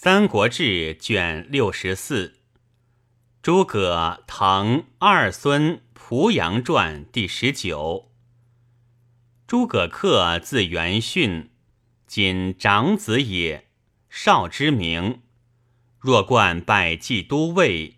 [0.00, 2.36] 三国志》卷六十四，
[3.42, 8.08] 诸葛腾二孙濮阳传第十九。
[9.48, 11.50] 诸葛恪字元训，
[12.06, 13.66] 仅长子也，
[14.08, 15.22] 少之名。
[15.98, 17.96] 若冠拜冀都尉，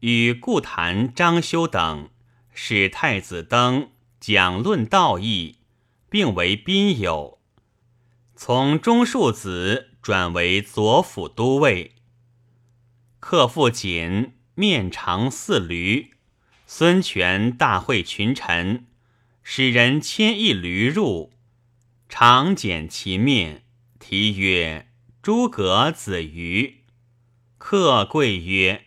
[0.00, 2.10] 与顾谭、张修等
[2.52, 3.88] 使太子登
[4.20, 5.56] 讲论道义，
[6.10, 7.40] 并为宾友。
[8.36, 9.86] 从中庶子。
[10.02, 11.96] 转为左辅都尉，
[13.18, 16.12] 客复锦面长似驴。
[16.66, 18.86] 孙权大会群臣，
[19.42, 21.32] 使人牵一驴入，
[22.08, 23.64] 长剪其面，
[23.98, 24.88] 题曰
[25.20, 26.84] ：“诸葛子瑜。”
[27.58, 28.86] 客贵曰：“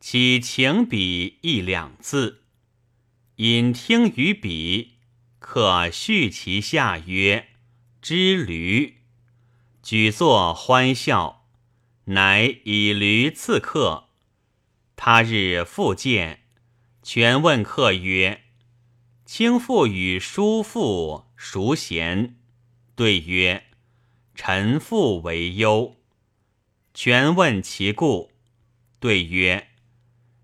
[0.00, 2.42] 岂情笔一两字？”
[3.36, 4.94] 引听于笔，
[5.38, 7.48] 客续其下曰
[8.00, 8.95] ：“知驴。”
[9.88, 11.46] 举座欢笑，
[12.06, 14.08] 乃以驴刺客。
[14.96, 16.40] 他日复见，
[17.04, 18.46] 权问客曰
[19.24, 22.34] ：“卿父与叔父孰贤？”
[22.96, 23.66] 对曰
[24.34, 25.94] ：“臣父为忧。”
[26.92, 28.32] 权问其故，
[28.98, 29.68] 对曰：“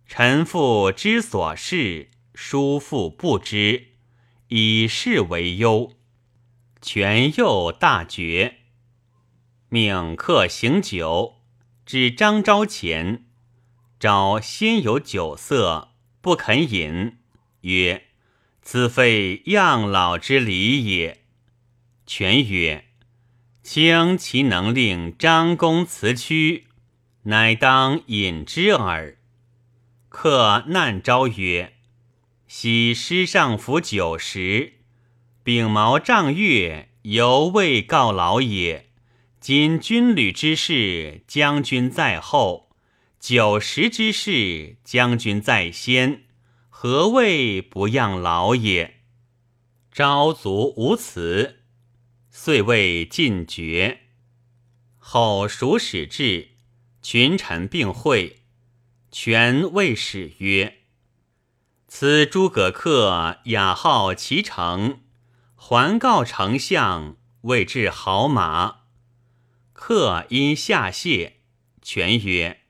[0.06, 3.88] 臣父之所事，叔父不知，
[4.46, 5.94] 以是为忧。”
[6.80, 8.58] 权又大绝。
[9.72, 11.36] 命客行酒，
[11.86, 13.24] 至张昭前，
[13.98, 17.16] 昭先有酒色，不肯饮，
[17.62, 18.08] 曰
[18.60, 21.22] ：“此非样老之礼也。”
[22.04, 22.84] 权曰
[23.64, 26.66] ：“卿其能令张公辞屈，
[27.22, 29.16] 乃当饮之耳。”
[30.10, 31.72] 客难昭曰
[32.46, 34.74] ：“昔师上服酒食，
[35.42, 38.88] 秉毛仗月，犹未告老也。”
[39.42, 42.68] 今军旅之事，将军在后；
[43.18, 46.26] 酒食之事，将军在先。
[46.70, 49.00] 何谓不样老也？
[49.90, 51.64] 昭卒无辞，
[52.30, 54.02] 遂未尽绝。
[54.98, 56.50] 后蜀使至，
[57.02, 58.44] 群臣并会，
[59.10, 60.82] 权谓使曰
[61.88, 65.00] ：“此诸葛恪雅号其城，
[65.56, 68.81] 还告丞相，谓至好马。”
[69.84, 71.38] 客因下谢，
[71.82, 72.60] 权曰：“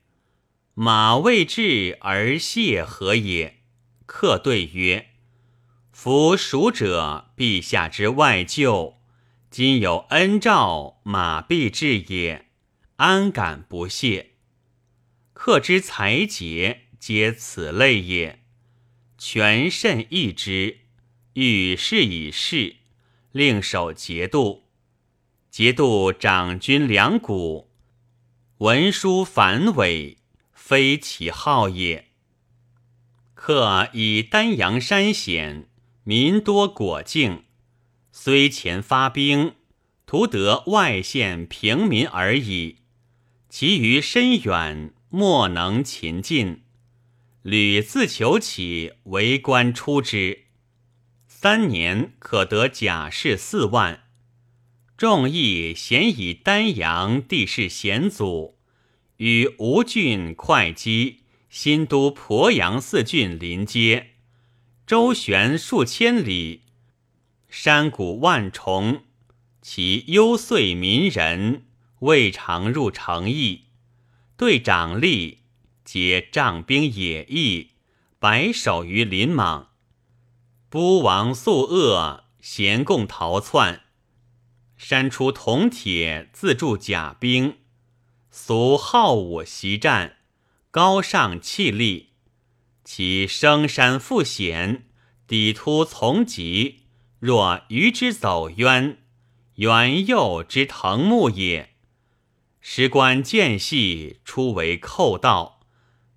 [0.72, 3.58] 马未至而谢何也？”
[4.06, 5.10] 客对曰
[5.92, 9.02] ：“夫蜀者，陛下之外舅，
[9.50, 12.46] 今有恩诏，马必至也，
[12.96, 14.30] 安敢不谢？
[15.34, 18.42] 客之才节，皆此类也。
[19.18, 20.78] 权甚异之，
[21.34, 22.76] 欲事以事，
[23.32, 24.62] 令守节度。”
[25.52, 27.68] 节度长军两谷，
[28.56, 30.16] 文书繁伟，
[30.54, 32.06] 非其好也。
[33.34, 35.68] 客以丹阳山险，
[36.04, 37.44] 民多果径，
[38.10, 39.52] 虽前发兵，
[40.06, 42.78] 图得外县平民而已。
[43.50, 46.62] 其余深远，莫能擒进。
[47.42, 50.44] 屡自求起，为官出之，
[51.26, 54.01] 三年可得甲士四万。
[55.02, 58.54] 众议咸以丹阳地势险阻，
[59.16, 64.10] 与吴郡、会稽、新都、鄱阳四郡临接，
[64.86, 66.60] 周旋数千里，
[67.48, 69.02] 山谷万重，
[69.60, 71.64] 其幽邃民人
[71.98, 73.62] 未尝入城邑。
[74.36, 75.38] 对长吏，
[75.84, 77.70] 皆仗兵野役，
[78.20, 79.70] 白首于林莽。
[80.70, 83.80] 孤王宿恶，咸共逃窜。
[84.82, 87.58] 山出铜铁，自铸甲兵，
[88.32, 90.16] 俗好武习战，
[90.72, 92.14] 高尚气力。
[92.82, 94.88] 其生山复险，
[95.28, 96.80] 底突从疾，
[97.20, 98.98] 若鱼之走渊，
[99.54, 101.76] 猿幼之藤木也。
[102.60, 105.60] 时官间隙，出为寇盗，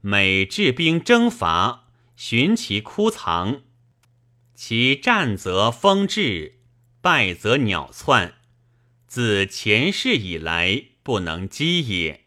[0.02, 3.62] 每治兵征伐，寻其枯藏。
[4.56, 6.62] 其战则风至，
[7.00, 8.35] 败则鸟窜。
[9.16, 12.26] 自前世以来，不能击也，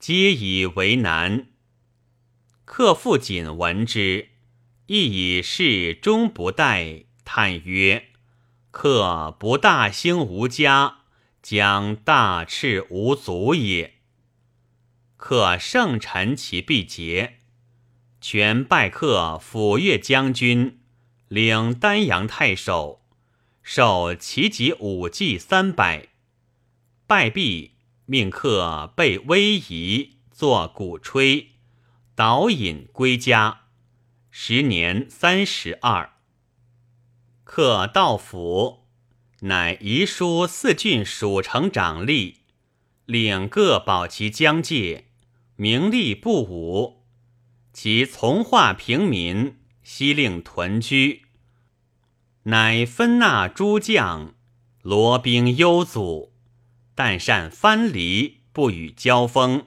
[0.00, 1.46] 皆以为难。
[2.64, 4.30] 客父谨闻之，
[4.86, 8.06] 亦以事终不待，叹曰
[8.72, 11.02] ：“客不大兴无家，
[11.40, 13.98] 将大赤无足也。”
[15.16, 17.34] 客圣臣其必节，
[18.20, 20.80] 权拜客抚越将军，
[21.28, 23.06] 领丹阳太守，
[23.62, 26.08] 授齐级武技三百。
[27.06, 27.72] 拜毕，
[28.06, 31.50] 命客备威仪，作鼓吹，
[32.14, 33.64] 导引归家。
[34.30, 36.14] 时年三十二。
[37.44, 38.86] 客到府，
[39.40, 42.36] 乃遗书四郡蜀城长吏，
[43.04, 45.08] 领各保其疆界，
[45.56, 47.04] 名利不武。
[47.74, 51.26] 其从化平民，悉令屯居。
[52.44, 54.34] 乃分纳诸将，
[54.80, 56.33] 罗兵幽阻，
[56.94, 59.66] 但善藩篱，不与交锋。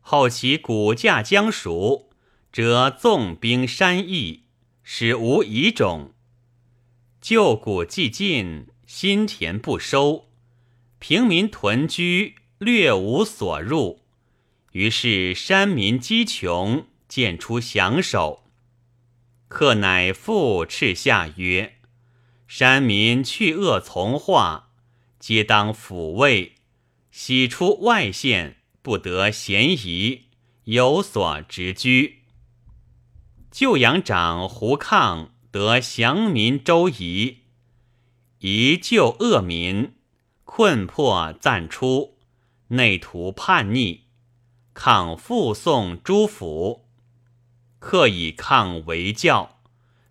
[0.00, 2.06] 后其骨架将熟。
[2.50, 4.44] 则纵兵山邑，
[4.82, 6.14] 使无遗种；
[7.20, 10.30] 旧谷既尽，新田不收，
[10.98, 14.00] 平民屯居，略无所入。
[14.72, 18.44] 于是山民饥穷，渐出降首。
[19.46, 21.74] 客乃复斥下曰
[22.48, 24.67] ：“山民去恶从化，
[25.18, 26.54] 皆当抚慰。
[27.10, 30.26] 喜出外县，不得闲宜，
[30.64, 32.22] 有所直居。”
[33.50, 37.38] 旧阳长胡抗得降民周仪，
[38.40, 39.94] 宜救恶民，
[40.44, 42.18] 困迫暂出，
[42.68, 44.04] 内图叛逆，
[44.74, 46.86] 抗复送诸府，
[47.80, 49.60] 刻以抗为教，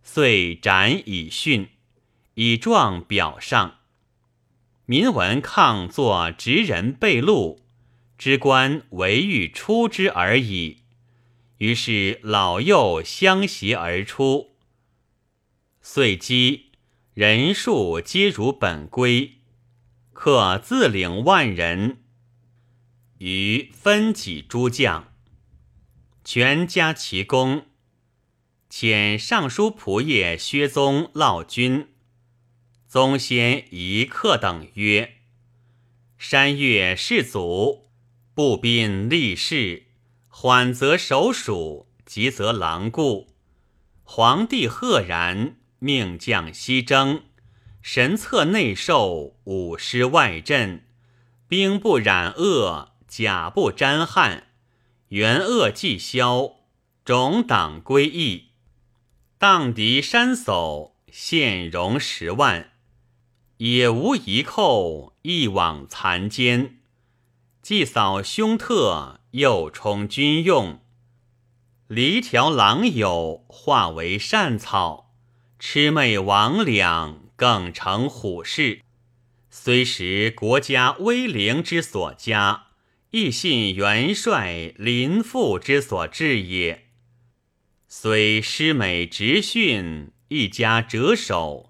[0.03, 1.69] 遂斩以训，
[2.33, 3.76] 以状表上。
[4.89, 7.57] 民闻抗作执人被戮，
[8.17, 10.83] 知官唯欲出之而已。
[11.57, 14.55] 于是老幼相携而出，
[15.81, 16.71] 遂击
[17.13, 19.39] 人数皆如本归，
[20.13, 21.97] 可自领万人。
[23.17, 25.11] 于分己诸将，
[26.23, 27.65] 全加其功。
[28.69, 31.89] 遣尚书仆射薛宗烙军，
[32.97, 35.17] 宗先仪客等曰
[36.17, 37.91] ：“山岳士祖，
[38.33, 39.83] 步兵立士。”
[40.29, 43.27] 缓则守蜀，急则狼顾。
[44.01, 47.21] 皇帝赫然，命将西征，
[47.83, 50.87] 神策内受，武师外镇，
[51.47, 54.47] 兵不染恶，甲不沾汗，
[55.09, 56.55] 元恶既消，
[57.05, 58.53] 种党归义，
[59.37, 62.71] 荡敌山叟，现容十万，
[63.57, 66.79] 也无一寇，一往残奸，
[67.61, 69.17] 既扫凶特。
[69.31, 70.79] 又充军用，
[71.87, 75.13] 离条狼友化为善草，
[75.59, 78.81] 魑魅魍魉更成虎视。
[79.51, 82.67] 虽识国家威灵之所加，
[83.11, 86.87] 亦信元帅临父之所至也。
[87.87, 91.66] 虽师美直训，一家折首，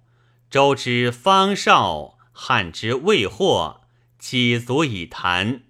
[0.57, 3.81] 周之方少，汉之未获，
[4.18, 5.62] 岂足以谈？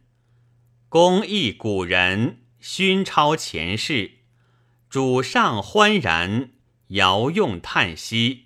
[0.88, 4.20] 公益古人，勋超前世，
[4.90, 6.52] 主上欢然，
[6.92, 8.46] 遥用叹息。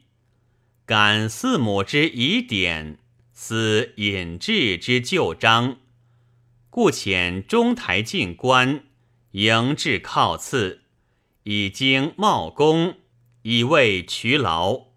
[0.87, 2.97] 感四母之遗典，
[3.31, 5.77] 思隐志之旧章，
[6.71, 8.85] 故遣中台进官，
[9.33, 10.85] 迎至靠次，
[11.43, 12.95] 以经茂功，
[13.43, 14.89] 以慰渠劳。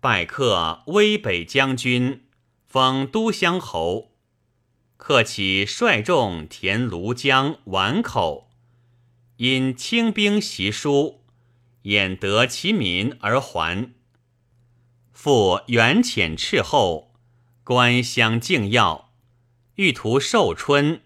[0.00, 2.24] 拜客威北将军，
[2.66, 4.12] 封都乡侯。
[4.96, 8.48] 克起率众填庐江宛口，
[9.38, 11.24] 因清兵袭书，
[11.82, 13.92] 掩得其民而还。
[15.12, 17.12] 复远遣斥候，
[17.64, 19.10] 官相敬要，
[19.74, 21.00] 欲图寿春，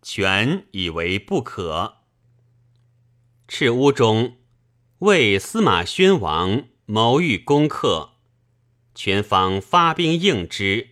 [0.00, 1.98] 权以为不可。
[3.46, 4.38] 赤乌中
[5.00, 8.09] 为司马宣王谋欲攻克，
[8.94, 10.88] 全方发兵应之。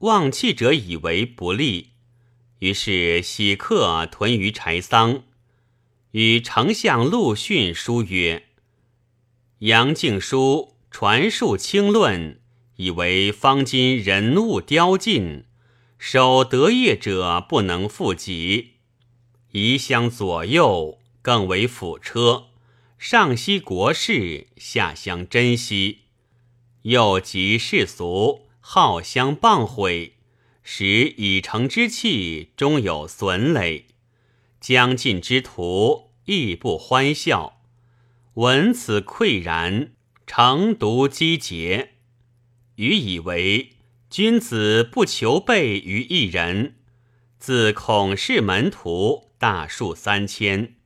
[0.00, 1.92] 望气者以为不利，
[2.58, 5.22] 于是喜客屯于柴桑，
[6.10, 8.44] 与丞相陆逊书曰
[9.60, 12.40] ：“杨敬书传述清论，
[12.76, 15.44] 以为方今人物凋尽，
[15.96, 18.74] 守德业者不能复己，
[19.52, 22.48] 移乡左右更为辅车，
[22.98, 26.03] 上惜国事，下乡珍惜，
[26.84, 30.14] 又及世俗。”好相谤毁，
[30.62, 33.88] 使已成之气终有损累；
[34.58, 37.60] 将尽之徒亦不欢笑。
[38.36, 39.92] 闻此愧然，
[40.26, 41.90] 诚独积节。
[42.76, 43.72] 予以为
[44.08, 46.76] 君子不求备于一人。
[47.38, 50.76] 自孔氏门徒大数三千，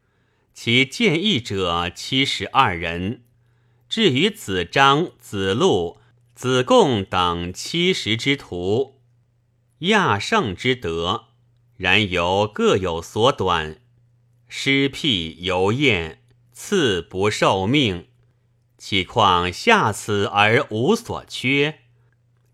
[0.52, 3.22] 其见义者七十二人。
[3.88, 5.98] 至于子张、子路。
[6.34, 9.00] 子贡等七十之徒，
[9.80, 11.24] 亚圣之德，
[11.76, 13.80] 然犹各有所短，
[14.46, 18.06] 失辟犹厌，赐不受命。
[18.76, 21.80] 岂况下此而无所缺？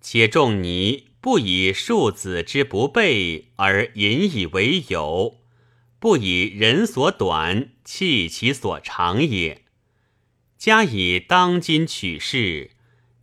[0.01, 5.43] 且仲尼不以庶子之不备而引以为有，
[5.99, 9.64] 不以人所短弃其所长也。
[10.65, 12.71] 加以当今取势，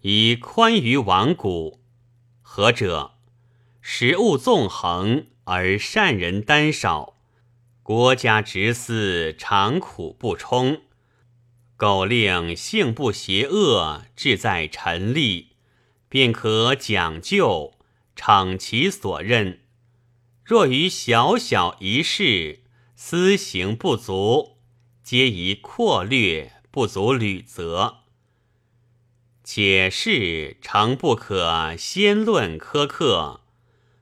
[0.01, 1.79] 以宽于亡古，
[2.43, 3.13] 何者？
[3.81, 7.15] 食物纵横而善人单少，
[7.81, 10.81] 国家执司常苦不充。
[11.77, 15.53] 苟令性不邪恶，志在臣立，
[16.07, 17.73] 便可讲究，
[18.15, 19.61] 逞其所任。
[20.43, 22.59] 若于小小一事，
[22.95, 24.57] 私行不足，
[25.01, 27.97] 皆宜阔略，不足履责。
[29.43, 33.41] 且事诚不可先论苛刻，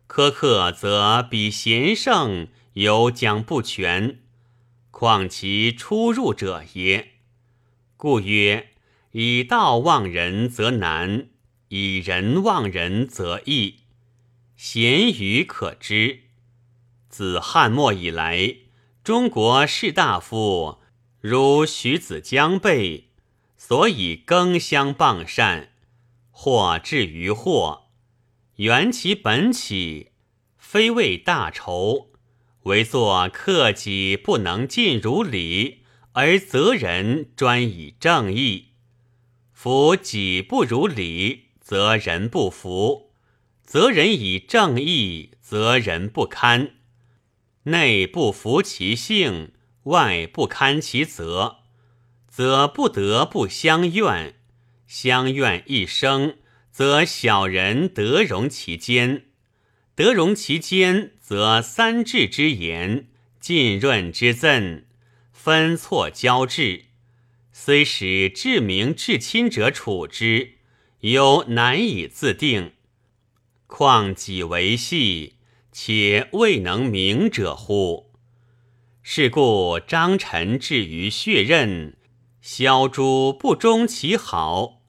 [0.07, 4.19] 苛刻则比贤圣犹将不全，
[4.91, 7.13] 况其出入者也。
[7.97, 8.69] 故曰：
[9.11, 11.27] 以道忘人则难，
[11.69, 13.79] 以人忘人则易。
[14.55, 16.23] 贤愚可知。
[17.07, 18.55] 自汉末以来，
[19.03, 20.78] 中国士大夫
[21.21, 23.09] 如徐子将辈，
[23.57, 25.69] 所以耕相傍善，
[26.31, 27.89] 或至于祸，
[28.55, 30.11] 缘其本起，
[30.57, 32.11] 非为大仇，
[32.63, 35.79] 唯作克己不能尽如礼。
[36.13, 38.69] 而责人专以正义，
[39.53, 43.11] 夫己不如礼，则人不服；
[43.63, 46.71] 责人以正义，则人不堪。
[47.63, 49.51] 内不服其性，
[49.89, 51.57] 外不堪其责，
[52.27, 54.35] 则不得不相怨。
[54.87, 56.37] 相怨一生，
[56.71, 59.25] 则小人得容其间；
[59.93, 63.07] 得容其间，则三智之言，
[63.39, 64.85] 浸润之赠。
[65.31, 66.85] 分错交质，
[67.51, 70.55] 虽使至明至亲者处之，
[71.01, 72.73] 犹难以自定。
[73.67, 75.35] 况己为戏，
[75.71, 78.08] 且未能明者乎？
[79.01, 81.97] 是故张臣至于血刃，
[82.41, 84.81] 萧诸不忠其好，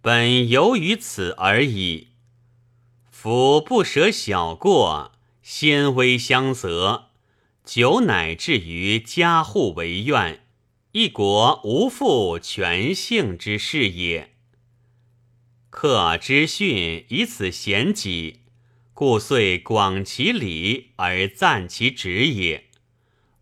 [0.00, 2.08] 本由于此而已。
[3.10, 5.12] 夫不舍小过，
[5.42, 7.10] 先微相责。
[7.64, 10.44] 久乃至于家户为怨，
[10.92, 14.34] 一国无复全幸之事也。
[15.70, 18.42] 克之训以此贤己，
[18.94, 22.65] 故遂广其礼而赞其职也。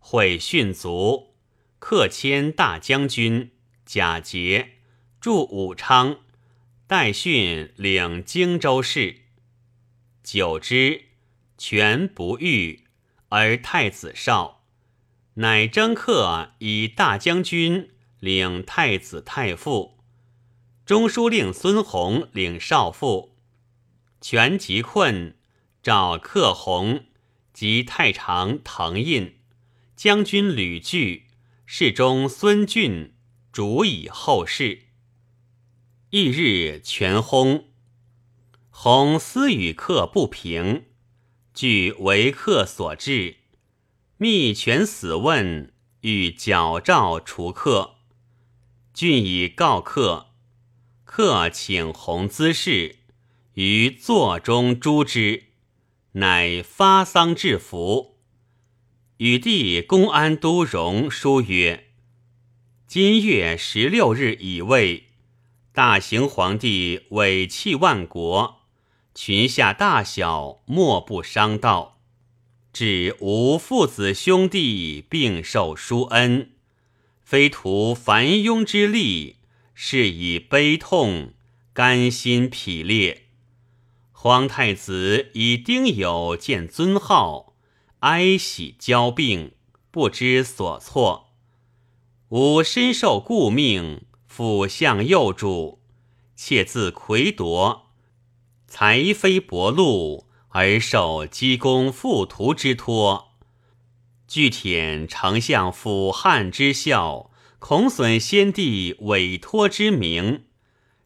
[0.07, 1.33] 会训卒，
[1.79, 3.49] 克迁大将军
[3.87, 4.73] 贾节
[5.19, 6.19] 驻武昌，
[6.85, 9.21] 代训领荆州事。
[10.21, 11.05] 久之，
[11.57, 12.83] 权不遇。
[13.29, 14.67] 而太子少，
[15.33, 19.97] 乃征客以大将军领太子太傅，
[20.85, 23.35] 中书令孙弘领少傅。
[24.21, 25.35] 权极困，
[25.81, 27.05] 召克弘
[27.51, 29.34] 及太常滕胤、
[29.95, 31.27] 将军吕据、
[31.65, 33.13] 侍中孙峻，
[33.51, 34.87] 主以后事。
[36.09, 37.63] 翌日，全薨。
[38.69, 40.85] 弘私与客不平。
[41.53, 43.37] 据为客所至，
[44.17, 47.95] 密权死问，欲矫诏除客。
[48.93, 50.33] 郡以告客，
[51.05, 52.97] 客请弘滋事，
[53.53, 55.45] 于座中诛之，
[56.13, 58.14] 乃发丧致服。
[59.19, 61.85] 与弟公安都荣书曰：
[62.85, 65.05] 今月十六日已未，
[65.71, 68.63] 大行皇帝委弃万国。
[69.13, 72.01] 群下大小莫不伤道，
[72.73, 76.51] 指吾父子兄弟并受殊恩，
[77.23, 79.37] 非图繁庸之利，
[79.73, 81.31] 是以悲痛，
[81.71, 83.27] 甘心匹裂。
[84.11, 87.54] 皇太子以丁酉见尊号，
[88.05, 89.53] 哀喜交并，
[89.89, 91.29] 不知所措。
[92.29, 95.79] 吾身受故命，辅相右主，
[96.35, 97.87] 妾自魁夺。
[98.67, 103.31] 才非薄禄，而受积功复图之托；
[104.27, 110.43] 具舔丞相辅汉之效，恐损先帝委托之名，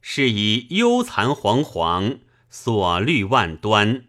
[0.02, 4.04] 是以忧残惶惶，所虑万端。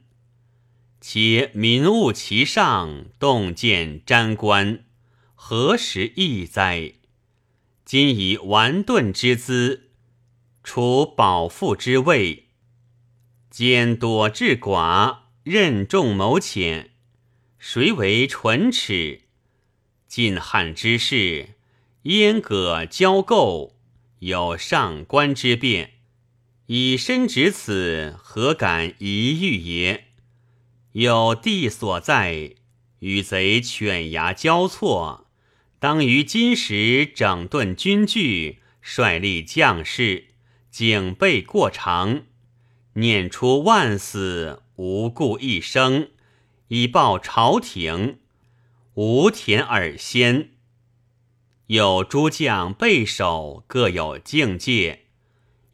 [1.00, 4.85] 且民务其上，动见瞻观，
[5.35, 6.92] 何时易哉？
[7.87, 9.90] 今以顽钝之资，
[10.62, 12.49] 处保父之位。
[13.50, 16.90] 兼多智寡，任重谋浅，
[17.59, 19.23] 谁为唇齿？
[20.07, 21.54] 晋汉之事，
[22.02, 23.76] 燕葛交构，
[24.19, 25.95] 有上官之变。
[26.66, 30.10] 以身执此，何敢一遇也？
[30.92, 32.56] 有地所在，
[32.99, 35.28] 与贼犬牙交错，
[35.78, 40.30] 当于今时整顿军具，率立将士，
[40.68, 42.23] 警备过长，
[42.94, 46.09] 念出万死，无故一生。
[46.66, 48.18] 以报朝廷，
[48.94, 50.50] 无田耳先。
[51.66, 55.06] 有诸将备守，各有境界，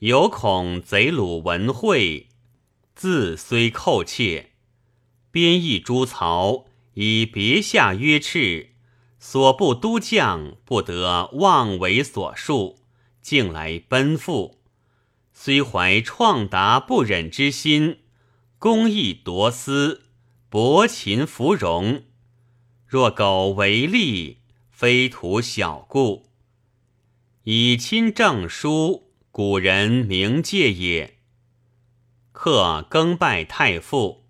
[0.00, 2.28] 有恐贼虏闻会，
[2.94, 4.52] 自虽寇窃。
[5.37, 6.64] 编译诸曹
[6.95, 8.69] 以别下约敕，
[9.19, 12.78] 所部都将不得妄为所述，
[13.21, 14.62] 竟来奔赴。
[15.35, 17.99] 虽怀创达不忍之心，
[18.59, 20.05] 公义夺私。
[20.49, 22.05] 薄秦芙蓉，
[22.87, 24.38] 若苟为利，
[24.71, 26.31] 非图小故。
[27.43, 31.19] 以亲政书，古人名戒也。
[32.33, 34.25] 客更拜太傅，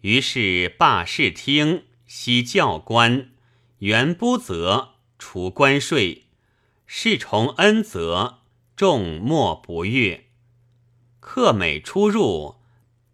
[0.00, 3.30] 于是罢市厅，悉教官，
[3.78, 6.26] 原不责，除关税，
[6.86, 8.40] 事从恩泽，
[8.76, 10.26] 众莫不悦。
[11.18, 12.56] 客每出入，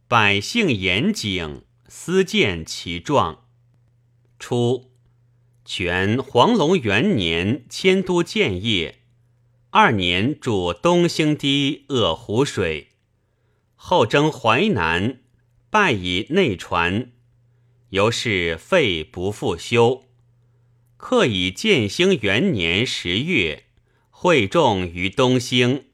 [0.06, 1.62] 百姓严谨。
[1.88, 3.44] 思见其状。
[4.40, 4.90] 初，
[5.64, 9.02] 全黄龙元年迁都建业，
[9.70, 12.88] 二年筑东兴堤遏湖水，
[13.76, 15.20] 后征淮南，
[15.70, 17.10] 败以内传，
[17.90, 20.04] 由是废不复修。
[20.96, 23.64] 克以建兴元年十月，
[24.10, 25.86] 会众于东兴，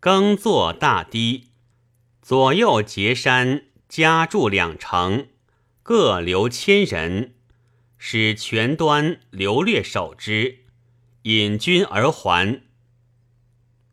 [0.00, 1.48] 耕作大堤，
[2.22, 3.64] 左右结山。
[3.88, 5.28] 加筑两城，
[5.82, 7.32] 各留千人，
[7.96, 10.66] 使全端流略守之，
[11.22, 12.60] 引军而还。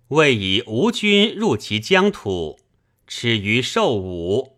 [0.10, 2.60] 未以吴军入其疆土，
[3.08, 4.55] 耻于受武，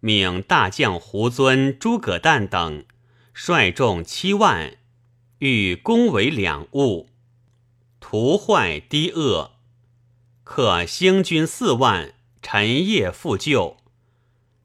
[0.00, 2.84] 命大将胡遵、诸葛诞等
[3.34, 4.78] 率众七万，
[5.38, 7.08] 欲攻为两物，
[8.00, 9.52] 屠坏堤恶，
[10.42, 13.76] 克兴军四万，陈夜复救。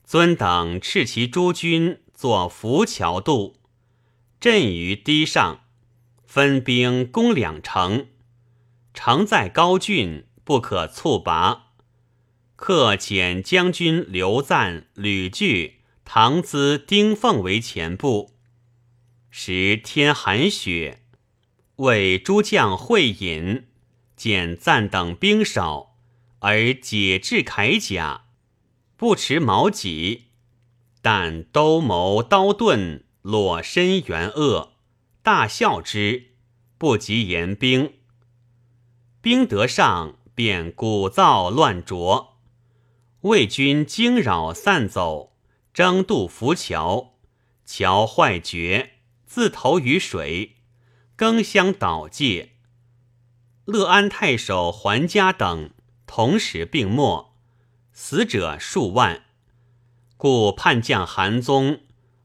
[0.06, 3.58] 尊等斥其诸军作浮桥渡，
[4.40, 5.62] 阵于堤上，
[6.24, 8.08] 分兵攻两城。
[8.94, 11.65] 城在高峻，不可猝拔。
[12.56, 18.32] 克遣将军刘赞、吕据、唐咨、丁奉为前部。
[19.30, 21.02] 时天寒雪，
[21.78, 23.68] 为诸将会饮，
[24.16, 25.98] 见赞等兵少，
[26.40, 28.22] 而解制铠甲。
[28.96, 30.28] 不持矛戟，
[31.02, 34.72] 但兜谋刀盾，裸身圆恶，
[35.22, 36.32] 大笑之，
[36.78, 37.96] 不及言兵。
[39.20, 42.35] 兵得上，便鼓噪乱啄。
[43.26, 45.36] 魏军惊扰散走，
[45.74, 47.16] 争渡浮桥，
[47.66, 50.58] 桥坏绝，自投于水，
[51.16, 52.52] 更相倒界。
[53.66, 55.72] 乐安太守桓嘉等
[56.06, 57.34] 同时病没。
[57.92, 59.24] 死者数万，
[60.18, 61.80] 故叛将韩宗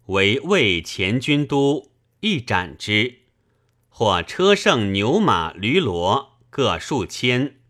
[0.09, 3.21] 为魏前军都，一斩之。
[3.89, 7.61] 或车胜牛马驴骡各数千，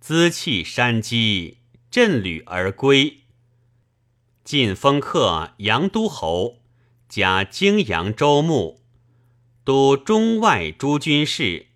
[0.00, 1.58] 资气山积，
[1.90, 3.22] 振旅而归。
[4.44, 6.58] 晋封客杨都侯，
[7.08, 8.80] 加荆扬州牧，
[9.64, 11.66] 都中外诸军事，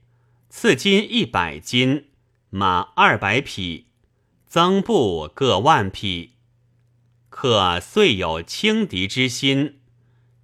[0.49, 2.11] 赐金一百斤，
[2.51, 3.87] 马二百匹。
[4.47, 6.35] 增布各万匹，
[7.29, 9.81] 客遂有轻敌之心，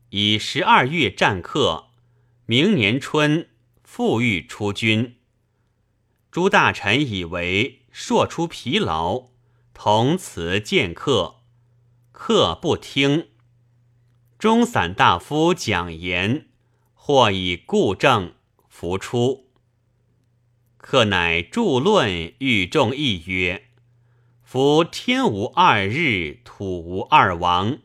[0.08, 1.90] 以十二月战客，
[2.44, 3.48] 明年春
[3.84, 5.14] 复欲出军。
[6.32, 9.28] 诸大臣以为朔出疲劳，
[9.82, 11.36] 同辞见客，
[12.12, 13.28] 客不听。
[14.38, 16.48] 中散大夫讲言，
[16.92, 18.34] 或以故政，
[18.68, 19.46] 弗出。
[20.76, 23.68] 客乃著论，与众议曰。
[24.42, 27.78] 夫天无二日，土无二王。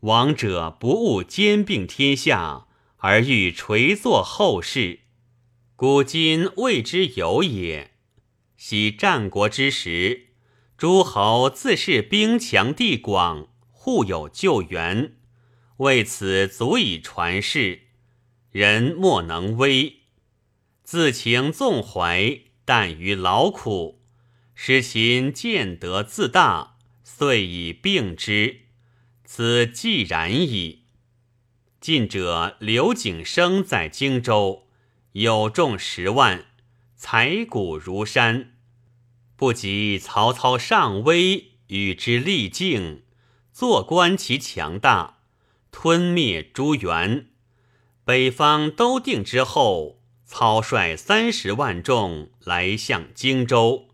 [0.00, 5.00] 王者不务兼并天下，而欲垂作后世。
[5.76, 7.90] 古今未之有也。
[8.56, 10.27] 昔战国之时，
[10.78, 15.16] 诸侯自恃兵强地广，互有救援，
[15.78, 17.80] 为此足以传世。
[18.52, 20.02] 人莫能危，
[20.84, 24.00] 自情纵怀，但于劳苦。
[24.54, 28.60] 使秦见得自大，遂以并之，
[29.24, 30.84] 此既然矣。
[31.80, 34.68] 近者刘景升在荆州，
[35.10, 36.46] 有众十万，
[36.94, 38.52] 财谷如山，
[39.38, 43.04] 不及曹操上威，与之力竞，
[43.52, 45.20] 坐观其强大，
[45.70, 47.28] 吞灭朱元。
[48.04, 53.86] 北方都定之后，操率三十万众来向荆州。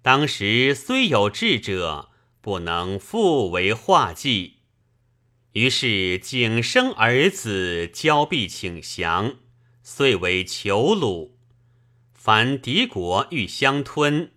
[0.00, 2.08] 当时虽有智者，
[2.40, 4.54] 不能复为画计。
[5.52, 9.34] 于是景生儿子交臂请降，
[9.82, 11.32] 遂为囚虏。
[12.14, 14.31] 凡敌国欲相吞，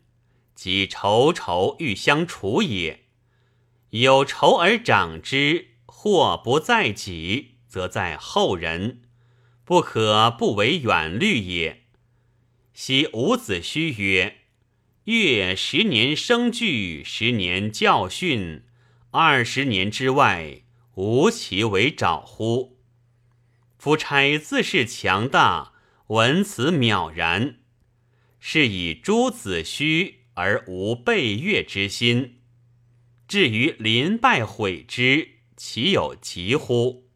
[0.56, 3.02] 即仇仇欲相除也。
[3.91, 7.52] 有仇而长之，祸不在己。
[7.68, 9.02] 则在后人，
[9.65, 11.82] 不可不为远虑也。
[12.74, 14.38] 昔伍子胥曰
[15.12, 18.63] ：“越十年生聚，十年教训，
[19.12, 20.62] 二十年之外，
[20.94, 22.80] 无其为爪乎？”
[23.78, 25.74] 夫差自是强大，
[26.08, 27.58] 闻此渺然，
[28.39, 32.38] 是以诛子胥而无备越之心。
[33.28, 37.10] 至于临败悔之，其有急乎？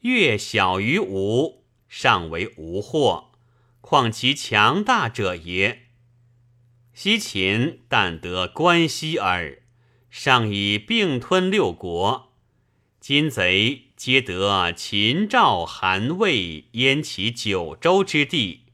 [0.00, 3.32] 越小于吴，尚为无祸，
[3.80, 5.82] 况其强大者也？
[6.94, 9.62] 西秦但得关西耳，
[10.10, 12.32] 尚以并吞六国。
[13.00, 18.66] 今贼皆得秦、赵、韩、魏燕其九州之地，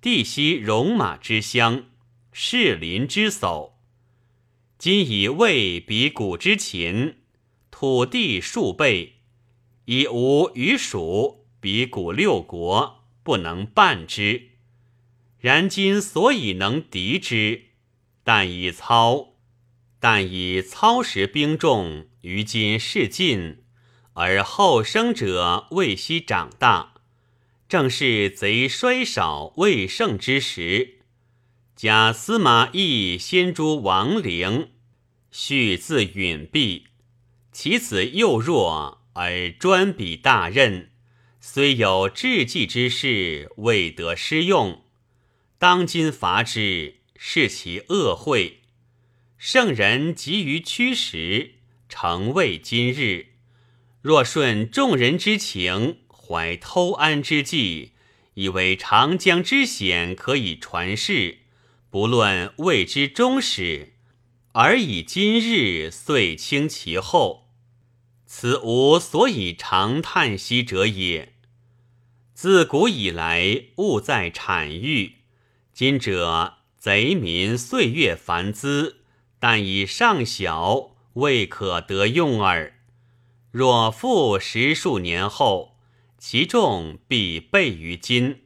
[0.00, 1.84] 地悉戎马之乡，
[2.32, 3.72] 士林之叟。
[4.78, 7.16] 今以魏比古之秦，
[7.70, 9.16] 土地数倍。
[9.84, 14.50] 以吴与蜀比古六国，不能半之。
[15.38, 17.64] 然今所以能敌之，
[18.22, 19.34] 但以操，
[19.98, 23.64] 但以操时兵众，于今事尽，
[24.12, 26.94] 而后生者未悉长大，
[27.68, 30.99] 正是贼衰少未盛之时。
[31.82, 34.68] 假司马懿先诛王陵，
[35.30, 36.88] 续自允弼，
[37.52, 39.00] 其子幼弱。
[39.14, 40.90] 而专比大任，
[41.40, 44.84] 虽有治计之事，未得施用。
[45.58, 48.60] 当今伐之，是其恶会。
[49.38, 51.54] 圣人急于驱使，
[51.88, 53.28] 诚为今日。
[54.02, 57.92] 若顺众人之情，怀偷安之计，
[58.34, 61.38] 以为长江之险可以传世，
[61.90, 63.94] 不论未之终始，
[64.52, 67.48] 而以今日遂轻其后。
[68.24, 71.34] 此吾所以常叹息者也。
[72.32, 75.16] 自古以来，物在产育。
[75.72, 79.00] 今者贼民岁月繁滋，
[79.40, 82.74] 但以尚小，未可得用耳。
[83.50, 85.76] 若复十数年后，
[86.18, 88.42] 其众必备于今，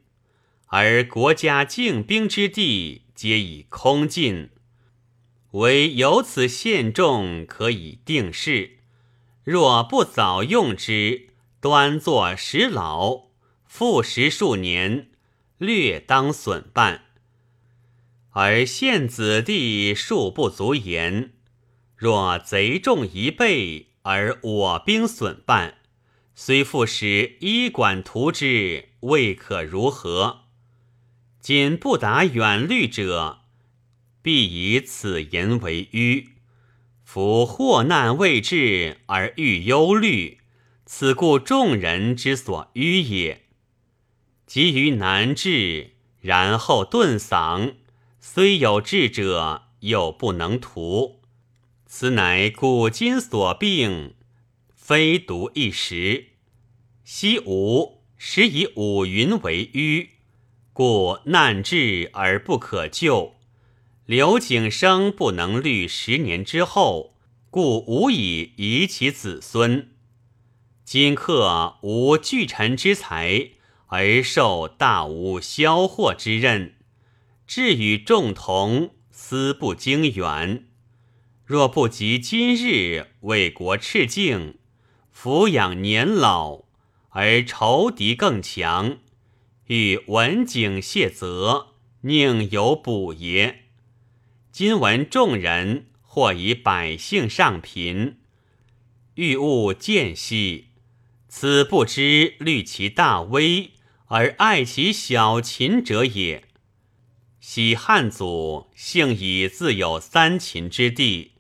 [0.69, 4.51] 而国家静兵之地皆已空尽，
[5.53, 8.79] 唯有此献众，可以定事。
[9.45, 11.29] 若不早用之，
[11.61, 13.29] 端坐时老，
[13.67, 15.11] 复十数年，
[15.59, 17.03] 略当损半。
[18.31, 21.35] 而现子弟数不足言，
[21.97, 25.79] 若贼众一倍，而我兵损半，
[26.35, 30.44] 虽复使医馆图之，未可如何？
[31.45, 33.41] 今不达远虑者，
[34.23, 36.29] 必以此言为迂。
[37.05, 40.39] 夫祸难未至而欲忧虑，
[40.87, 43.43] 此故众人之所迂也。
[44.47, 45.91] 急于难治，
[46.23, 47.75] 然后顿丧，
[48.19, 51.21] 虽有智者，又不能图。
[51.85, 54.15] 此乃古今所病，
[54.75, 56.29] 非独一时。
[57.05, 60.09] 昔吾时以五云为迂，
[60.75, 63.37] 故难治而不可救。
[64.07, 67.15] 刘景升不能虑十年之后，
[67.49, 69.91] 故无以遗其子孙。
[70.85, 73.51] 今克无巨臣之才，
[73.87, 76.75] 而受大吴销祸之任，
[77.47, 80.67] 志与众同，思不经远。
[81.45, 84.59] 若不及今日为国赤敬，
[85.17, 86.65] 抚养年老，
[87.11, 88.97] 而仇敌更强，
[89.69, 91.69] 欲文景谢责，
[92.03, 93.63] 宁有补也？
[94.53, 98.19] 今闻众人或以百姓上贫，
[99.15, 100.67] 欲务见息，
[101.29, 103.71] 此不知虑其大威
[104.09, 106.45] 而爱其小秦者也。
[107.41, 111.33] 昔汉祖幸以自有三秦之地，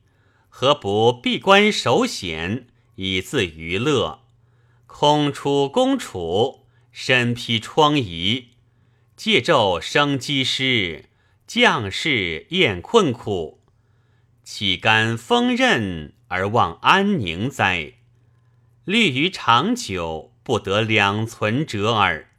[0.48, 4.20] 何不闭关守险以自娱乐？
[4.87, 6.63] 空出公楚，
[6.96, 8.44] 身披疮痍，
[9.16, 11.07] 借昼生机师，
[11.44, 13.61] 将士厌困苦，
[14.44, 17.94] 岂甘锋刃而望安宁哉？
[18.85, 22.30] 虑于长久，不得两存者耳。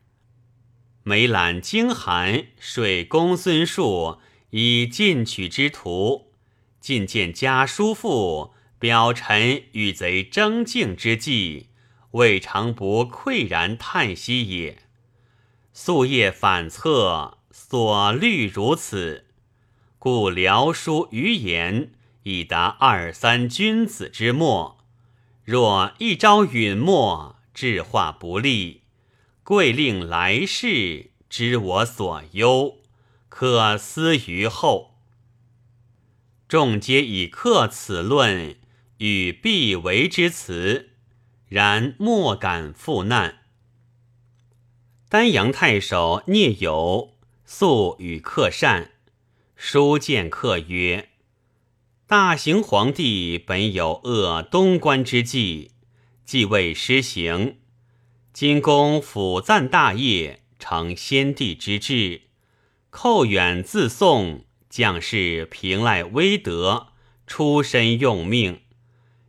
[1.04, 4.20] 每览经函，水公孙述
[4.52, 6.32] 以进取之徒，
[6.80, 11.68] 进见家叔父，表臣与贼争竞之际。
[12.16, 14.84] 未尝不喟然叹息也。
[15.74, 19.26] 夙夜反侧，所虑如此，
[20.00, 21.92] 故聊书余言
[22.24, 24.78] 已达二三君子之末。
[25.44, 28.84] 若一朝陨没，治化不利，
[29.44, 32.78] 贵令来世知我所忧，
[33.28, 34.96] 可思于后。
[36.48, 38.56] 众皆以克此论，
[39.00, 40.92] 与必为之辞。
[41.48, 43.40] 然莫敢负难。
[45.08, 47.14] 丹阳太守聂友
[47.46, 48.92] 素与客善，
[49.56, 51.10] 书见客曰
[52.08, 55.72] ：“大行皇帝本有扼东关之计，
[56.26, 57.58] 既未施行。
[58.34, 62.24] 今公辅赞大业，成先帝之志，
[62.90, 66.88] 寇远自宋，将士凭赖威德，
[67.28, 68.62] 出身用命。”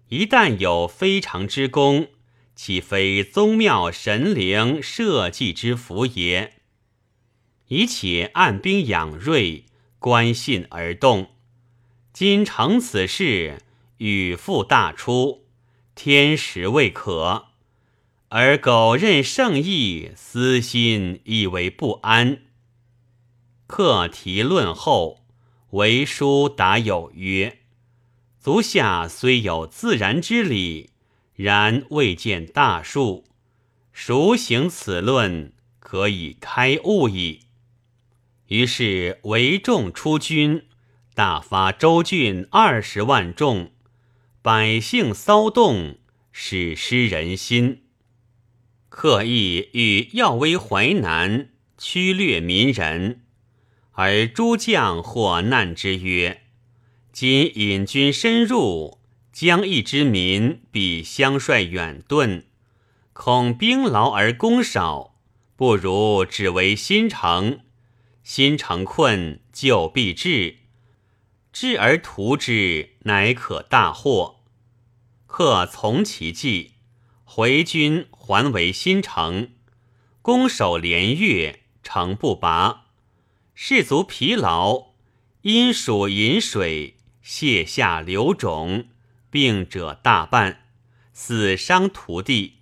[0.08, 2.08] 一旦有非常之功，
[2.54, 6.52] 岂非宗庙神灵社稷之福也？
[7.68, 9.64] 以且按兵养锐，
[9.98, 11.30] 观信而动。
[12.12, 13.58] 今成此事，
[13.96, 15.46] 与父大出，
[15.96, 17.46] 天时未可。
[18.28, 22.42] 而苟任圣意，私心以为不安。
[23.66, 25.26] 课题论后，
[25.70, 27.58] 为书答有曰。
[28.46, 30.90] 足下虽有自然之理，
[31.34, 33.24] 然未见大数。
[33.92, 37.40] 孰行此论，可以开悟矣。
[38.46, 40.62] 于是为众出军，
[41.12, 43.72] 大发州郡二十万众，
[44.42, 45.98] 百姓骚动，
[46.30, 47.82] 使失人心。
[48.88, 53.22] 刻意欲耀威淮南，驱掠民人，
[53.94, 56.42] 而诸将或难之曰。
[57.18, 58.98] 今引军深入，
[59.32, 62.42] 将邑之民比相率远遁，
[63.14, 65.14] 恐兵劳而攻少，
[65.56, 67.60] 不如只为新城。
[68.22, 70.56] 新城困，就必至，
[71.54, 74.40] 至而图之，乃可大获。
[75.26, 76.72] 克从其计，
[77.24, 79.52] 回军还为新城，
[80.20, 82.88] 攻守连月，城不拔，
[83.54, 84.88] 士卒疲劳，
[85.40, 86.95] 因属饮水。
[87.26, 88.86] 泻下流肿，
[89.30, 90.68] 病者大半，
[91.12, 92.58] 死伤涂地。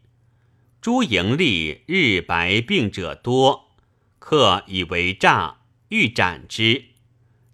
[0.81, 3.77] 诸营吏日白病者多，
[4.19, 5.59] 客以为诈，
[5.91, 6.87] 欲斩之，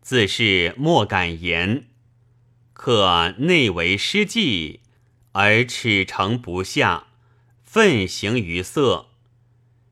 [0.01, 1.88] 自是莫敢言。
[2.73, 4.83] 客内为失计，
[5.33, 7.09] 而耻诚不下，
[7.64, 9.09] 愤行于色。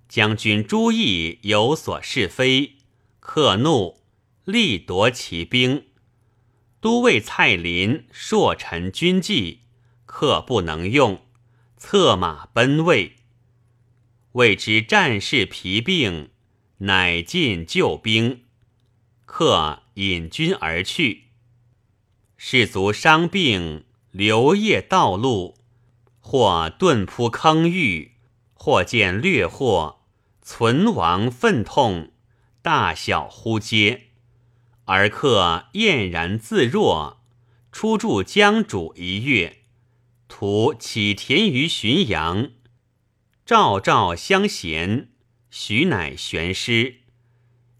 [0.09, 2.76] 将军朱毅有所是非，
[3.18, 4.00] 客怒，
[4.44, 5.88] 力夺其兵。
[6.80, 9.62] 都尉蔡林朔陈军纪，
[10.06, 11.22] 客不能用，
[11.76, 13.16] 策马奔魏。
[14.32, 16.30] 谓之战事疲病，
[16.78, 18.44] 乃进救兵。
[19.24, 21.24] 客引军而去。
[22.36, 25.56] 士卒伤病，流夜道路，
[26.20, 28.12] 或遁扑坑域，
[28.54, 30.02] 或见掠获，
[30.40, 32.12] 存亡愤痛，
[32.62, 34.07] 大小呼皆。
[34.88, 37.20] 而客晏然自若，
[37.70, 39.59] 出住江渚一月，
[40.29, 42.53] 图起田于浔阳，
[43.44, 45.11] 赵赵相衔，
[45.51, 47.01] 许乃悬师。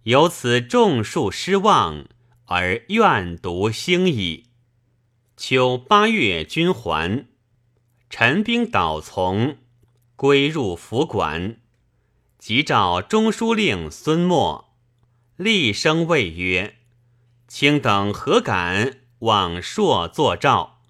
[0.03, 2.05] 由此众数失望，
[2.45, 4.51] 而怨独兴矣。
[5.35, 7.27] 秋八月，军还，
[8.11, 9.57] 陈兵倒从，
[10.15, 11.57] 归入府馆，
[12.39, 14.75] 即召中书令孙默，
[15.37, 16.75] 厉声谓曰。
[17.49, 20.81] 卿等何敢往朔作诏？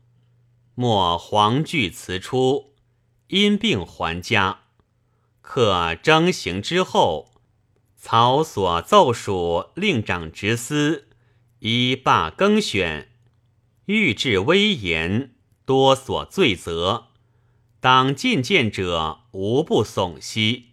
[0.75, 2.75] 莫黄惧辞出，
[3.29, 4.63] 因病还家。
[5.41, 7.31] 克征行之后，
[7.97, 11.07] 曹所奏属令长执司，
[11.61, 13.09] 依罢更选，
[13.87, 17.07] 欲治威严，多所罪责。
[17.79, 20.71] 当进谏者无不悚息，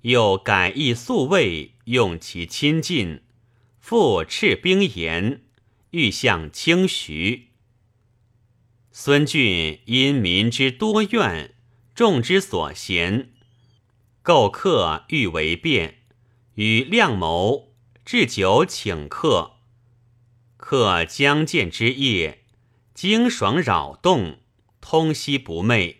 [0.00, 3.23] 又改易宿卫，用其亲近。
[3.86, 5.42] 复斥兵言，
[5.90, 7.50] 欲向清徐。
[8.90, 11.54] 孙俊因民之多怨，
[11.94, 13.34] 众之所嫌。
[14.22, 15.98] 构客欲为变，
[16.54, 17.74] 与亮谋
[18.06, 19.56] 置酒请客。
[20.56, 22.46] 客将见之夜，
[22.94, 24.38] 惊爽扰动，
[24.80, 25.96] 通息不寐。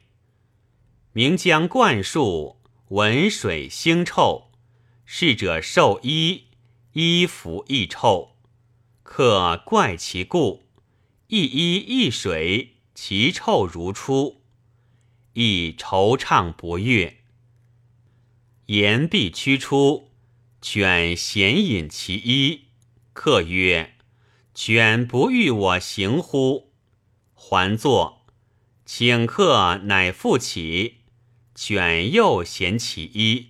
[1.13, 4.51] 名将灌树，闻水腥臭，
[5.05, 6.44] 逝者受衣，
[6.95, 8.37] 衣服亦臭。
[9.03, 10.69] 客怪其故，
[11.27, 14.43] 一衣一水，其臭如初，
[15.33, 17.19] 亦惆怅不悦。
[18.67, 20.13] 言必驱出，
[20.63, 22.67] 犬咸饮其衣。
[23.13, 23.97] 客曰
[24.55, 26.73] ：“犬不欲我行乎？”
[27.35, 28.25] 还坐，
[28.87, 30.99] 请客乃复起，
[31.57, 33.49] 犬又嫌其衣。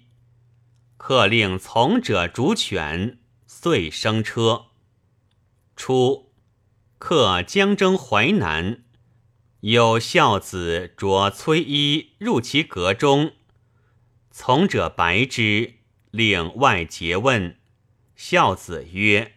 [0.96, 3.18] 客令从者逐犬，
[3.64, 4.66] 遂升车。
[5.74, 6.34] 初，
[6.98, 8.84] 客将征淮南，
[9.60, 13.32] 有孝子着崔衣入其阁中。
[14.30, 15.76] 从者白之，
[16.10, 17.56] 令外诘问。
[18.14, 19.36] 孝子曰：“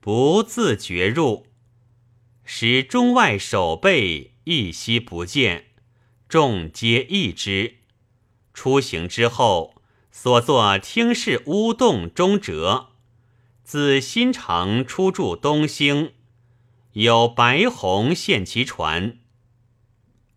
[0.00, 1.46] 不自觉入。”
[2.44, 5.68] 使中外守备一夕不见，
[6.28, 7.76] 众皆异之。
[8.52, 9.76] 出行之后，
[10.10, 12.90] 所作听事乌洞中折。
[13.72, 16.12] 自新城出驻东兴，
[16.92, 19.20] 有白虹献其船。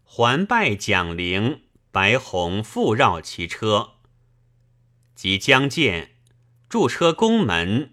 [0.06, 3.96] 还拜蒋陵，白虹复绕其车。
[5.16, 6.12] 即将见，
[6.70, 7.92] 驻车宫门，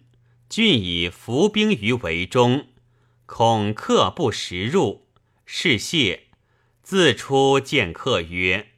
[0.48, 2.68] 郡以伏兵于围中，
[3.26, 5.08] 恐客不时入，
[5.44, 6.28] 是谢。
[6.84, 8.68] 自出见客曰：“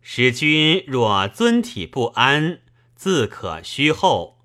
[0.00, 2.60] 使君若尊体不安，
[2.94, 4.37] 自可虚后。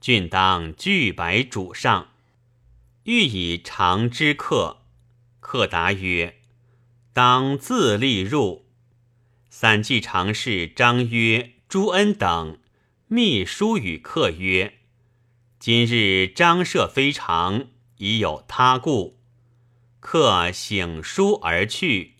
[0.00, 2.08] 郡当具白主上，
[3.04, 4.78] 欲以长之客。”
[5.40, 6.40] 客答曰
[7.12, 8.66] ：“当自立入。”
[9.50, 12.58] 散骑常侍张曰、朱恩等。
[13.08, 14.78] 密书与客曰
[15.58, 19.18] ：“今日张舍非常，已有他故。”
[19.98, 22.14] 客醒书而去。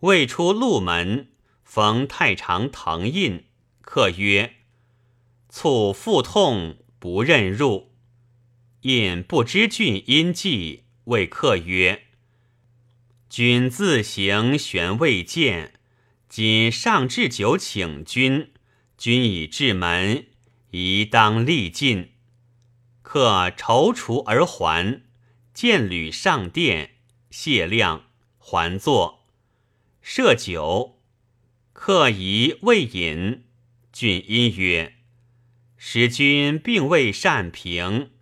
[0.00, 1.32] 未出路门，
[1.64, 3.46] 逢太常藤印。
[3.80, 4.54] 客曰
[5.50, 7.90] ：“促腹痛，不任入。”
[8.82, 12.04] 印不知郡因计，谓客曰
[13.28, 15.80] ：“君自行悬未见，
[16.28, 18.52] 今上置酒请君。”
[18.96, 20.26] 君已至门，
[20.70, 22.12] 宜当立进。
[23.02, 25.02] 客踌躇而还，
[25.52, 28.04] 见履上殿，谢亮
[28.38, 29.26] 还坐，
[30.00, 31.00] 设酒。
[31.72, 33.42] 客疑未饮，
[33.92, 34.94] 郡因曰
[35.84, 38.12] ：“使君并未善平，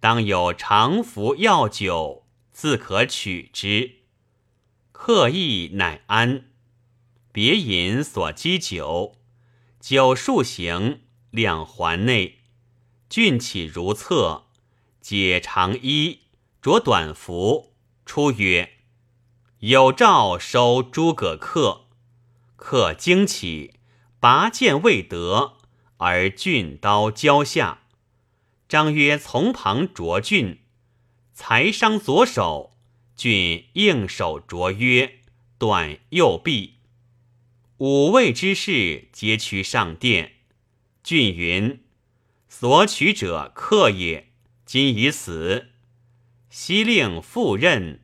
[0.00, 4.00] 当有常服药酒，自可取之。”
[4.90, 6.46] 客意乃安，
[7.30, 9.14] 别饮所积酒。
[9.78, 12.40] 酒数行，两环内，
[13.08, 14.46] 俊起如厕，
[15.00, 16.22] 解长衣，
[16.60, 17.74] 着短服，
[18.04, 18.70] 出曰
[19.60, 21.82] ：“有诏收诸葛恪。”
[22.58, 23.74] 恪惊起，
[24.18, 25.53] 拔剑未得，
[25.98, 27.82] 而郡刀交下。
[28.68, 30.60] 张曰：“从旁着俊，
[31.32, 32.72] 才伤左手。”
[33.14, 35.20] 郡应手着曰
[35.58, 36.78] ：“短右臂。”
[37.78, 40.32] 五位之士皆趋上殿。
[41.02, 41.84] 郡云
[42.48, 44.32] ：“所取者客也，
[44.64, 45.70] 今已死。”
[46.50, 48.00] 悉令复任，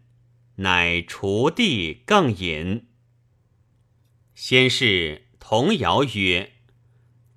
[0.57, 2.89] 乃除地更饮。
[4.35, 6.53] 先是童谣曰：“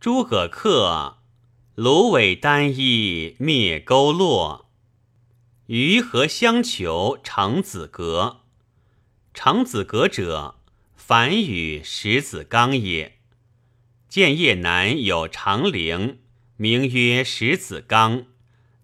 [0.03, 1.13] 诸葛恪，
[1.75, 4.69] 芦苇单衣灭勾落，
[5.67, 8.41] 鱼和相求长子阁。
[9.33, 10.55] 长子阁者。”
[10.93, 13.17] 凡与石子刚也。
[14.09, 16.19] 建业南有长陵，
[16.57, 18.25] 名曰石子刚，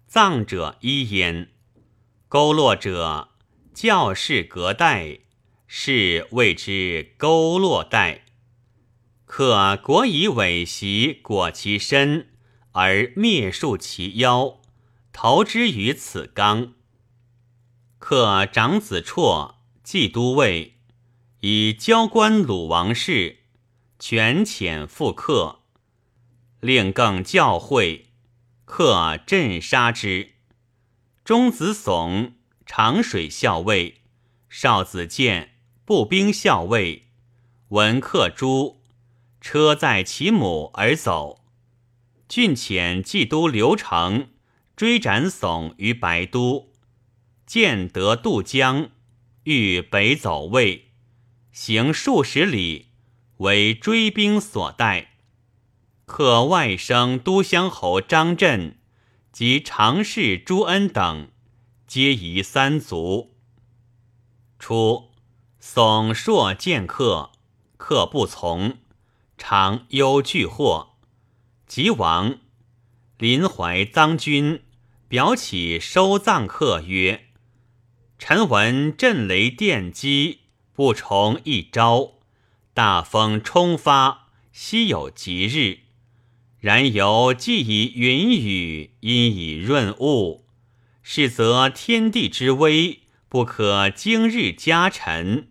[0.06, 1.50] 葬者一焉。
[2.28, 3.28] 勾落者，
[3.74, 5.18] 教士隔代，
[5.66, 8.24] 是谓之勾落代。
[9.32, 12.30] 可国以尾袭裹其身，
[12.72, 14.60] 而灭树其腰，
[15.12, 16.72] 投之于此缸。
[18.00, 19.54] 克长子绰，
[19.84, 20.78] 冀都尉。
[21.42, 23.44] 以交官鲁王室，
[24.00, 25.60] 权遣复克，
[26.58, 28.06] 令更教诲，
[28.64, 30.32] 克镇杀之。
[31.24, 32.32] 中子悚，
[32.66, 34.00] 长水校尉；
[34.48, 35.52] 少子建，
[35.84, 37.06] 步兵校尉。
[37.68, 38.79] 闻克诸，
[39.40, 41.40] 车载其母而走。
[42.28, 44.28] 郡遣冀都刘成
[44.76, 46.72] 追斩悚于白都，
[47.46, 48.90] 建得渡江，
[49.44, 50.90] 欲北走魏。
[51.50, 52.92] 行数十里，
[53.38, 55.16] 为追兵所待。
[56.06, 58.78] 客外甥都乡侯张震
[59.32, 61.30] 及常侍朱恩等，
[61.86, 63.34] 皆移三族。
[64.58, 65.10] 初，
[65.58, 67.32] 宋朔见客，
[67.76, 68.78] 客不从，
[69.42, 70.90] 常忧惧祸。
[71.66, 72.38] 即亡，
[73.16, 74.62] 临淮臧君
[75.08, 77.28] 表起收葬客曰
[78.18, 80.40] ：“臣闻震雷电击，
[80.74, 82.18] 不从一朝；
[82.74, 85.80] 大风冲发，稀有吉日。”
[86.60, 90.44] 然犹既以云雨，因以润物，
[91.02, 95.48] 是则天地之威不可经日加臣，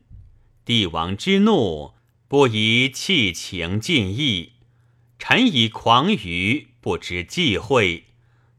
[0.64, 1.96] 帝王之怒
[2.30, 4.52] 不宜弃情尽意。
[5.18, 8.04] 臣以狂愚，不知忌讳，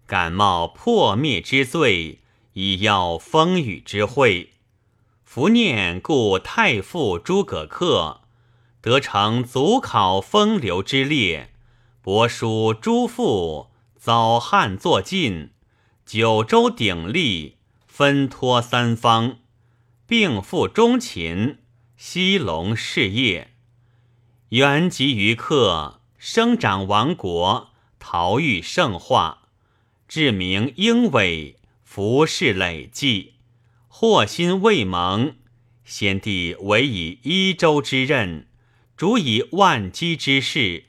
[0.09, 2.19] 敢冒破灭之罪，
[2.55, 4.55] 以要风雨之会。
[5.25, 8.23] 伏念故太傅诸葛恪，
[8.81, 11.53] 得成祖考风流之列。
[12.03, 15.51] 伯叔诸父早汉作晋，
[16.05, 19.39] 九州鼎立，分托三方，
[20.09, 21.59] 并赴中秦，
[21.97, 23.50] 西隆事业，
[24.51, 27.71] 原集于客，生长亡国，
[28.01, 29.43] 陶育圣化，
[30.09, 33.35] 至明英伟，服饰累计，
[33.87, 35.37] 祸心未萌。
[35.85, 38.49] 先帝委以一州之任，
[38.97, 40.87] 主以万机之事。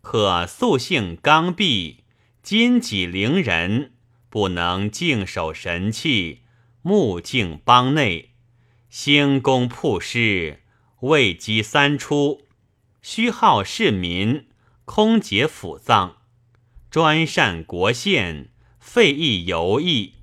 [0.00, 1.98] 可素性刚愎，
[2.42, 3.92] 今己凌人，
[4.30, 6.44] 不能静守神器，
[6.80, 8.30] 目镜邦内，
[8.88, 10.62] 兴功铺师，
[11.00, 12.46] 位积三出，
[13.02, 14.46] 虚耗市民，
[14.84, 16.16] 空结府葬，
[16.90, 20.16] 专擅国宪，废役游役，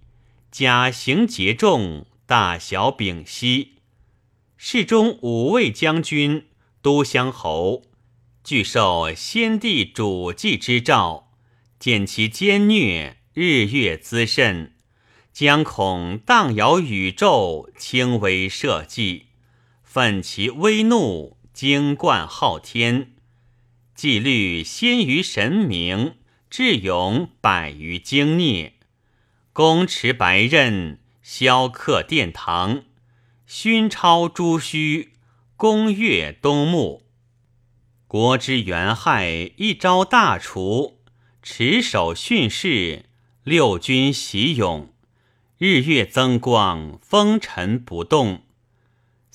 [0.52, 3.78] 假行节重，大小丙息。
[4.58, 6.48] 世中五位将军，
[6.82, 7.84] 都乡侯。
[8.44, 11.32] 俱受先帝主祭之诏，
[11.80, 14.76] 见其奸虐，日月滋甚，
[15.34, 19.26] 将恐荡摇宇宙，轻微社稷，
[19.84, 23.14] 愤其威怒，精冠昊天，
[23.96, 26.14] 纪律先于神明，
[26.52, 28.74] 智勇百余经孽，
[29.54, 32.84] 公持白刃，萧克殿堂，
[33.48, 35.14] 勋超朱须，
[35.56, 37.08] 宫越东牧。
[38.06, 41.00] 国之元害，一朝大除，
[41.42, 43.06] 持守训示，
[43.44, 44.94] 六军习勇，
[45.58, 48.44] 日月增光，风尘不动。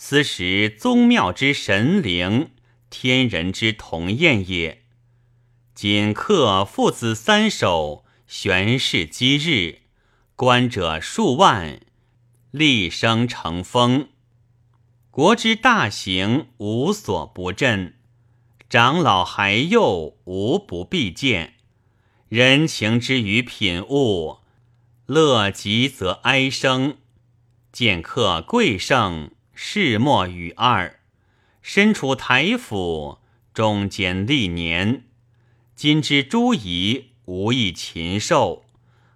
[0.04, 2.50] 斯时宗庙之神灵，
[2.90, 4.82] 天人之同宴也。
[5.76, 9.82] 仅克父子三首，玄氏积日，
[10.34, 11.80] 观者数万，
[12.50, 14.08] 厉声成风。
[15.12, 17.94] 国之大行，无所不振。
[18.68, 21.54] 长老孩幼无不必见，
[22.28, 24.38] 人情之于品物，
[25.06, 26.96] 乐极则哀生。
[27.70, 31.00] 见客贵盛，世莫与二。
[31.60, 33.18] 身处台府，
[33.54, 35.04] 中间历年，
[35.74, 38.64] 今之诸夷无一禽兽，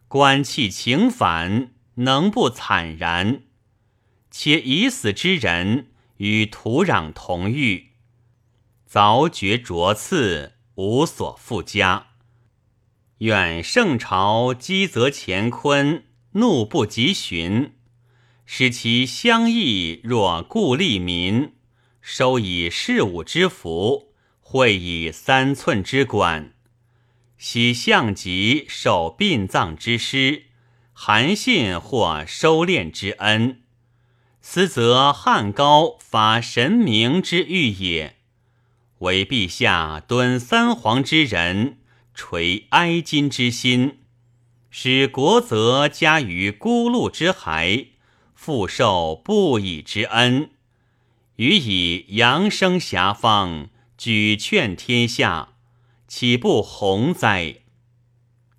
[0.08, 3.42] 官气情反，能不惨然？
[4.30, 7.92] 且已死之人与土壤同浴。
[8.88, 12.08] 凿掘卓次，无所复加。
[13.18, 17.72] 愿圣朝积泽乾坤，怒不及寻，
[18.46, 21.52] 使其相益若故利民，
[22.00, 26.52] 收以事物之福，会以三寸之管。
[27.36, 30.44] 喜相吉受殡葬之师，
[30.92, 33.62] 韩信或收敛之恩，
[34.40, 38.16] 斯则汉高发神明之欲也。
[39.00, 41.78] 为陛下敦三皇之人，
[42.14, 43.98] 垂哀今之心，
[44.70, 47.88] 使国则加于孤鹿之骸，
[48.46, 50.50] 复受不已之恩，
[51.34, 55.54] 予以扬声遐方，举劝天下，
[56.06, 57.56] 岂不宏哉？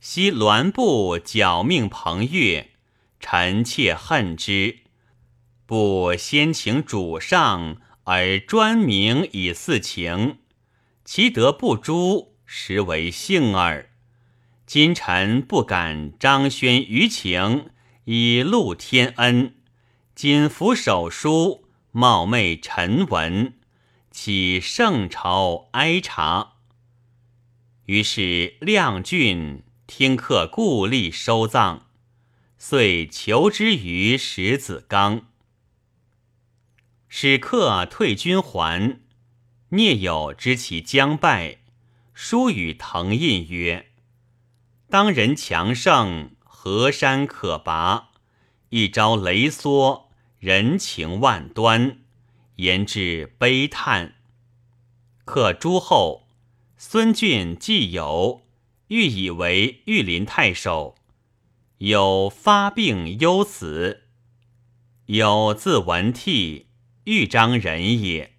[0.01, 2.71] 昔栾布矫命彭越，
[3.21, 4.79] 臣妾恨之，
[5.65, 7.77] 不先请主上。
[8.03, 10.39] 而专名以四情，
[11.05, 13.89] 其德不诛，实为幸耳。
[14.65, 17.69] 今臣不敢张宣于情，
[18.03, 19.53] 以露天恩。
[20.17, 23.53] 谨服手书，冒昧陈文，
[24.09, 26.53] 起圣朝哀察。
[27.85, 31.81] 于是亮郡听客故立收葬，
[32.57, 35.27] 遂求之于石子冈。
[37.07, 39.01] 使客退军还，
[39.69, 41.59] 聂友知其将败，
[42.15, 43.91] 书与滕胤曰
[44.89, 48.13] ：“当人强盛，河山可拔；
[48.69, 50.05] 一朝雷缩，
[50.39, 51.99] 人情万端，
[52.57, 54.15] 言至悲叹。”
[55.25, 56.27] 克诸后，
[56.77, 58.43] 孙俊既有，
[58.87, 60.95] 欲以为御林太守。
[61.79, 64.03] 有发病忧死，
[65.07, 66.67] 有字文替，
[67.03, 68.36] 豫章人也。